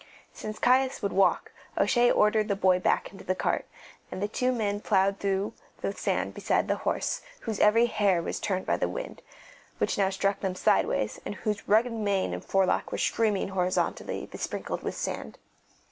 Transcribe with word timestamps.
Since 0.33 0.57
Caius 0.57 1.03
would 1.03 1.13
walk, 1.13 1.51
O'Shea 1.77 2.09
ordered 2.09 2.47
the 2.47 2.55
boy 2.55 2.79
back 2.79 3.11
into 3.11 3.23
the 3.23 3.35
cart, 3.35 3.67
and 4.11 4.19
the 4.19 4.27
two 4.27 4.51
men 4.51 4.79
ploughed 4.79 5.09
on 5.13 5.19
through 5.19 5.53
the 5.81 5.93
sand 5.93 6.33
beside 6.33 6.67
the 6.67 6.77
horse, 6.77 7.21
whose 7.41 7.59
every 7.59 7.85
hair 7.85 8.19
was 8.19 8.39
turned 8.39 8.65
by 8.65 8.77
the 8.77 8.89
wind, 8.89 9.21
which 9.77 9.99
now 9.99 10.09
struck 10.09 10.39
them 10.39 10.55
sideways, 10.55 11.19
and 11.23 11.35
whose 11.35 11.67
rugged 11.67 11.93
mane 11.93 12.33
and 12.33 12.43
forelock 12.43 12.91
were 12.91 12.97
streaming 12.97 13.49
horizontally, 13.49 14.25
besprinkled 14.25 14.81
with 14.81 14.95
sand. 14.95 15.37